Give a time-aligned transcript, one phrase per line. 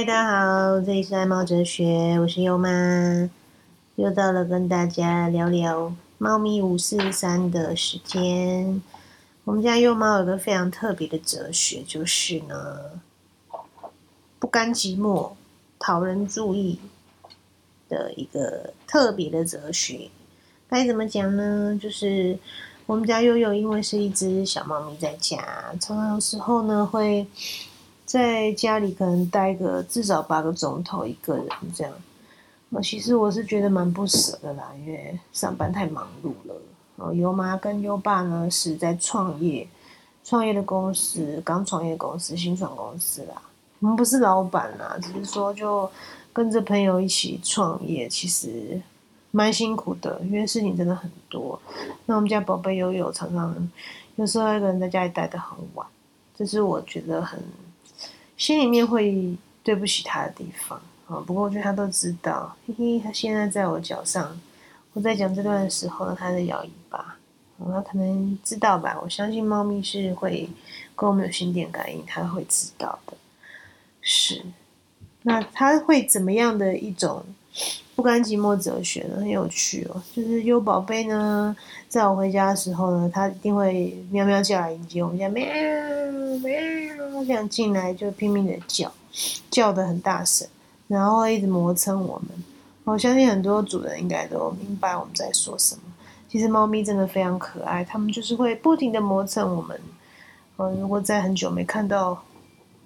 [0.00, 3.28] 嗨，大家好，这里是爱猫哲学，我是优妈，
[3.96, 8.82] 又到了跟大家聊聊猫咪五四三的时间。
[9.44, 12.98] 我们家幼猫有个非常特别的哲学，就是呢，
[14.38, 15.32] 不甘寂寞，
[15.78, 16.78] 讨人注意
[17.90, 20.08] 的一个特别的哲学。
[20.66, 21.78] 该怎么讲呢？
[21.78, 22.38] 就是
[22.86, 25.36] 我们家悠悠因为是一只小猫咪，在家
[25.78, 27.26] 常常时候呢会。
[28.10, 31.92] 在家里可能待个至少八个钟头一个人这样，
[32.68, 36.60] 那其实我是觉得蛮不舍的啦，因为上班太忙碌了。
[36.96, 39.64] 哦，优妈跟优爸呢是在创业，
[40.24, 43.40] 创业的公司，刚创业公司，新创公司啦。
[43.78, 45.88] 我们不是老板啦，只是说就
[46.32, 48.82] 跟着朋友一起创业，其实
[49.30, 51.56] 蛮辛苦的，因为事情真的很多。
[52.06, 53.70] 那我们家宝贝悠悠常常
[54.16, 55.86] 有时候一个人在家里待得很晚，
[56.34, 57.40] 这是我觉得很。
[58.40, 64.40] 心里面会对不起他的地方啊，不过我觉得他都知道，嘿嘿，他现在在我脚上，
[64.94, 67.18] 我在讲这段的时候，他在摇尾巴，
[67.58, 68.98] 他可能知道吧。
[69.02, 70.48] 我相信猫咪是会
[70.96, 73.12] 跟我们有心电感应，他会知道的。
[74.00, 74.42] 是，
[75.24, 77.22] 那他会怎么样的一种？
[78.00, 81.54] 不甘寂寞哲学呢很有趣哦，就是优宝贝呢，
[81.86, 88.90] 在我回家的时候呢，它一定会喵喵叫来迎接我们家喵喵这样进来就拼命的叫，
[89.50, 90.48] 叫的很大声，
[90.88, 92.30] 然后一直磨蹭我们。
[92.84, 95.82] 我相信很多主人应该都明白我们在说什么。
[96.26, 99.78] 其实猫咪真的非常可爱，它们就是会不停的磨蹭我们。
[100.56, 102.24] 嗯，如果在很久没看到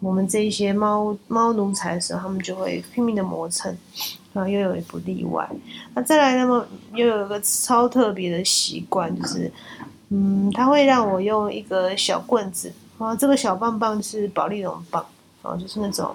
[0.05, 3.75] 我们这一些猫猫奴才的时候，他们就会拼命的磨蹭。
[4.35, 5.49] 啊，又有一不例外。
[5.95, 9.49] 那再来，那么又有一个超特别的习惯，就是，
[10.09, 15.07] 嗯，他会让我用一个小棍子啊，这个小棒棒是保利龙棒
[15.43, 16.13] 啊，就是那种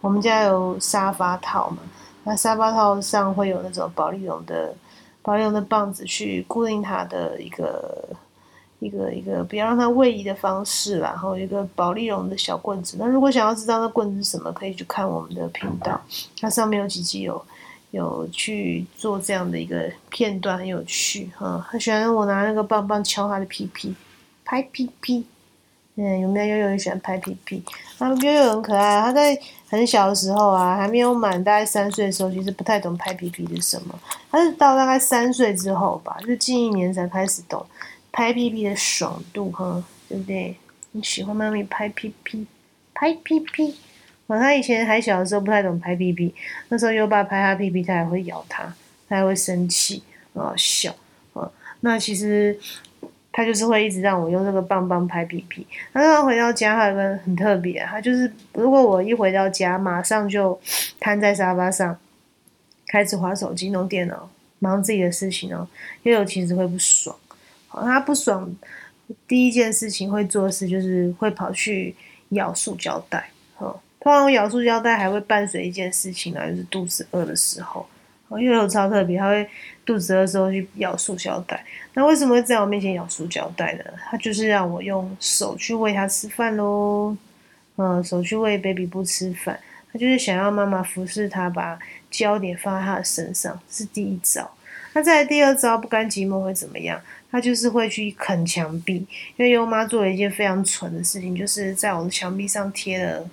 [0.00, 1.78] 我们家有沙发套嘛，
[2.22, 4.72] 那沙发套上会有那种保利龙的
[5.20, 8.08] 保利龙的棒子去固定它的一个。
[8.82, 12.96] 一个一个不要让它位移的方式然后一个保利绒的小棍子。
[12.98, 16.00] 那如果想要知道那棍子是什么，可以去看我们的频道，
[16.40, 17.40] 它上面有几集有
[17.92, 21.64] 有去做这样的一个片段，很有趣哈。
[21.70, 23.94] 他喜欢我拿那个棒棒敲他的屁屁，
[24.44, 25.24] 拍屁屁。
[25.94, 27.62] 嗯，有没有悠悠也喜欢拍屁屁？
[27.98, 29.00] 啊，悠悠很可爱。
[29.02, 29.38] 他在
[29.68, 33.96] 很小的时候啊，还没有满大概三岁的时候，其实不太懂拍屁屁是什么。
[34.30, 37.64] 他是到大概三岁之后吧，就近一年才开始懂。
[38.12, 40.54] 拍屁屁的爽度哈，对不对？
[40.92, 42.46] 你喜欢妈咪拍屁屁，
[42.92, 43.74] 拍屁屁。
[44.28, 46.34] 啊，他以前还小的时候不太懂拍屁屁，
[46.68, 48.62] 那时候优爸拍他屁屁，他还会咬他，
[49.08, 50.02] 他还会生气
[50.34, 50.94] 啊笑
[51.34, 51.50] 啊。
[51.80, 52.58] 那其实
[53.30, 55.66] 他就是会一直让我用这个棒棒拍屁屁。
[55.92, 60.58] 那他回到家，他有个很特别，他就是如果我一回到家，马上就
[60.98, 61.98] 瘫在沙发上，
[62.86, 64.30] 开始划手机、弄电脑、
[64.60, 65.68] 忙自己的事情哦，
[66.04, 67.14] 又有其实会不爽。
[67.80, 68.54] 他不爽，
[69.26, 71.94] 第一件事情会做的事就是会跑去
[72.30, 73.30] 咬塑胶袋。
[73.58, 77.86] 哦，通常咬塑胶袋还会伴随一件事情呢，就是肚子饿的时候。
[78.28, 79.46] 哦，又有超特别，他会
[79.84, 81.62] 肚子饿的时候去咬塑胶袋。
[81.92, 83.84] 那为什么会在我面前咬塑胶袋呢？
[84.10, 87.14] 他就是让我用手去喂他吃饭喽。
[87.76, 89.58] 嗯，手去喂 baby 不吃饭，
[89.92, 91.78] 他就是想要妈妈服侍他，把
[92.10, 94.50] 焦点放在他的身上，是第一招。
[94.94, 97.00] 那在第二招，不甘寂寞会怎么样？
[97.30, 98.96] 他就是会去啃墙壁，
[99.36, 103.26] 因为优妈做了一件非常蠢的事情，就是在我的墙壁上贴了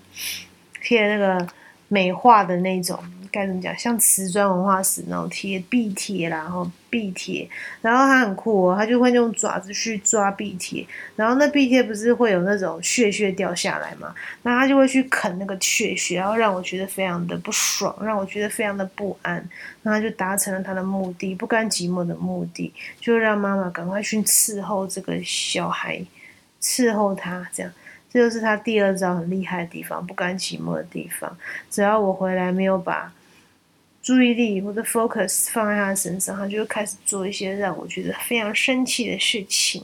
[0.82, 1.48] 贴了那个
[1.90, 2.98] 美化的那种。
[3.32, 3.78] 该怎么讲？
[3.78, 7.48] 像瓷砖文化史那种贴壁贴啦，然后壁贴，
[7.82, 10.86] 然后它很酷哦，它就会用爪子去抓壁贴，
[11.16, 14.14] 然后那壁贴不是会有那种屑屑掉下来嘛？
[14.44, 19.48] 那它就会去啃那个屑屑，然后让我觉得非常的不爽，让我觉得非常的不安，
[19.84, 26.02] 那它就达成了它的目的，不甘寂寞的目的，就让妈妈赶快去伺候这个小孩，
[26.62, 27.72] 伺候他这样。
[28.12, 31.38] 这就是他第二招很厉害的地方，不甘寂寞的地方。
[31.70, 33.14] 只要我回来没有把
[34.02, 39.84] 注意力或者 focus 放在他身上，他就会开始做一些让我觉得非常生气的事情。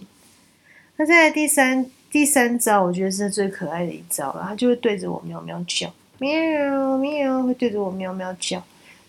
[0.96, 8.56] 那再来第三第三招，我觉得是最可爱的一招了，他就会对着我喵喵叫，喵喵，会对着我喵喵叫，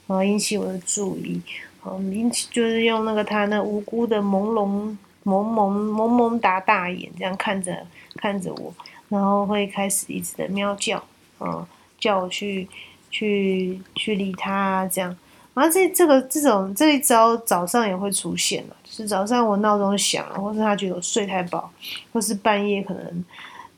[0.09, 1.41] 然后引起我的注意，
[1.85, 7.87] 嗯，引起就是用那个他那无辜的朦胧萌萌萌萌哒大眼这样看着
[8.17, 8.75] 看着我，
[9.09, 11.03] 然后会开始一直的喵叫，
[11.39, 11.65] 嗯，
[12.01, 12.69] 叫我去。
[13.11, 15.17] 去去理他这样，
[15.55, 21.71] 然后这这个这种这一招早上也会出现了，就是早上我闹钟响了，或是他觉得我睡太饱，
[22.13, 23.25] 或是半夜可能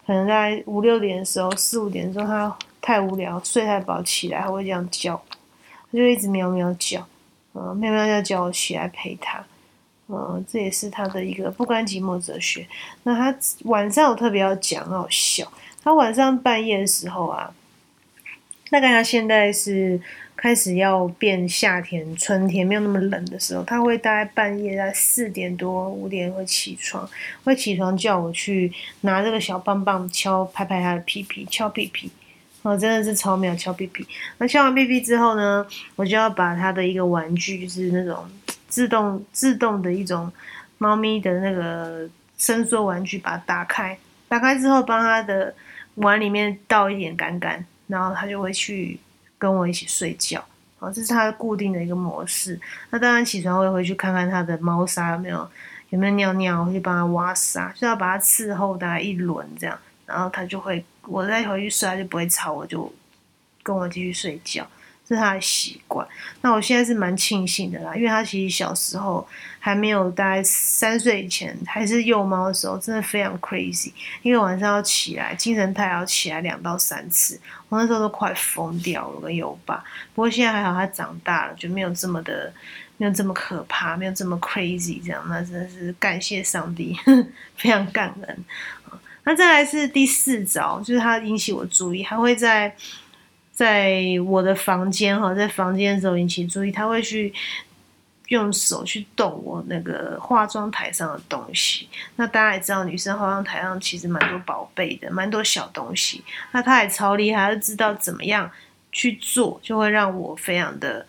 [0.06, 5.20] 可能在五六点的时候，四五点的时候，它太无聊，睡太饱起来，他会这样叫，
[5.92, 7.06] 它就一直喵喵叫，
[7.54, 9.44] 嗯，喵喵叫叫我起来陪它，
[10.08, 12.66] 嗯，这也是它的一个不甘寂寞哲学。
[13.02, 15.46] 那它晚上我特别要讲，好笑，
[15.82, 17.52] 它晚上半夜的时候啊，
[18.70, 20.00] 大概它现在是。
[20.40, 27.10] 开始要变夏天、春天，没有那么冷的时候，他会大概半夜在四点多、五点会起床，
[27.42, 32.08] 会起床叫我去拿这个小棒棒敲、拍拍他的屁屁，敲屁屁，
[32.62, 34.06] 哦，真的是超妙，敲屁屁。
[34.36, 35.66] 那敲完屁屁之后呢，
[35.96, 38.24] 我就要把他的一个玩具，就是那种
[38.68, 40.30] 自动自动的一种
[40.78, 43.98] 猫咪的那个伸缩玩具，把它打开。
[44.28, 45.52] 打开之后，帮他的
[45.96, 49.00] 碗里面倒一点干干，然后他就会去。
[49.40, 50.44] 跟我一起睡觉，
[50.81, 52.61] 哦，这是他固定的一个模式。
[52.90, 55.49] 那当然起床我会回去看看他的猫砂有没有
[55.90, 62.93] 有没有尿尿，会去帮他挖沙，就要把它伺候大概一轮这样，然后他就会，我再回去睡，他就不会吵我，就
[63.62, 64.67] 跟我继续睡觉。
[65.08, 66.06] 是他的习惯，
[66.43, 69.26] 那我现在是蛮庆幸的啦，因为他其实小时候
[69.58, 73.90] 还没有大概三岁以前还是幼猫的时候，真的非常 crazy，
[74.20, 77.40] 一个晚上要起来，精神太要起来两到三次，
[77.70, 79.82] 我那时候都快疯掉了跟优爸。
[80.14, 82.52] 不过现在还好，他长大了，就没有这么的，
[82.99, 86.94] 没有这么可怕，没有这么 crazy 这样，那真的是感谢上帝，
[87.56, 88.44] 非常感恩。
[89.25, 92.76] 那再来是第四招，就是他引起我注意，还会在。
[93.58, 97.34] 在我的房间哈，在房间的时候引起注意，他会去
[98.28, 101.88] 用手去动我那个化妆台上的东西。
[102.14, 106.22] 那大家也知道，女生化妆台上其实蛮多宝贝的，蛮多小东西。
[106.52, 108.49] 那他也超厉害，他知道怎么样
[108.93, 111.04] 去做，就会让我非常的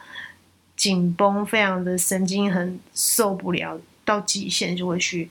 [0.75, 5.29] 紧绷，非常的神经很受不了，到极限就会去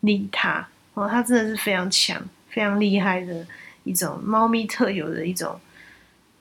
[0.00, 0.68] 理他。
[0.94, 2.20] 哦，他真的是非常强、
[2.50, 3.46] 非常厉害的
[3.84, 5.56] 一种猫咪特有的一种。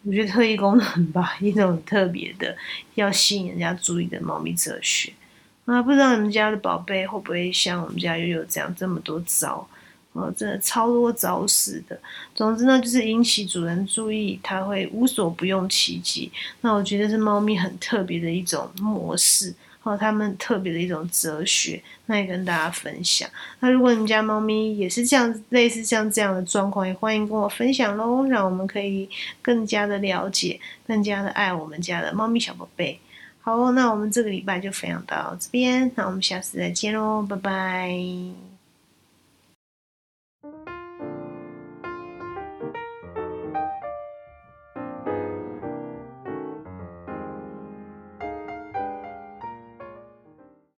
[0.08, 2.56] 我觉得特异功能吧，一种特别的
[2.96, 5.12] 要吸引人家注意的猫咪哲学
[5.66, 9.68] 啊，不知道你们家的宝贝会不会像我们家悠悠这样这么多招
[10.14, 12.00] 啊，真的超多招式的。
[12.34, 16.32] 总之呢，就是引起主人注意，它会无所不用其极。
[16.62, 19.54] 那我觉得是猫咪很特别的一种模式。
[19.88, 23.30] 哦，他们特别的一种哲学，那也跟大家分享。
[23.62, 29.10] 那如果你们家猫咪也是这样，类似像这样的状况，也欢迎跟我分享喽，让我们可以
[29.42, 33.00] 更加的了解，更加的爱我们家的猫咪小宝贝。
[33.40, 38.47] 好，那我们这个礼拜就分享到这边，那我们下次再见喽，拜拜。